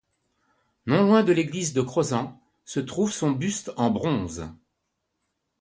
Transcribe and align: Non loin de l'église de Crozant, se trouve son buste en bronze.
Non 0.87 1.03
loin 1.03 1.21
de 1.23 1.31
l'église 1.31 1.73
de 1.73 1.81
Crozant, 1.83 2.41
se 2.65 2.79
trouve 2.79 3.11
son 3.11 3.29
buste 3.29 3.71
en 3.77 3.91
bronze. 3.91 4.51